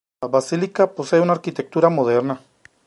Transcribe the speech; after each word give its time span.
La 0.23 0.27
basílica 0.27 0.95
posee 0.95 1.19
una 1.19 1.33
arquitectura 1.33 1.87
moderna. 1.89 2.41